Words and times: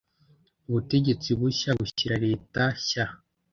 ubutegetsi 0.67 1.29
bushya 1.39 1.71
bushyira 1.79 2.15
leta 2.25 2.63
shya. 2.87 3.05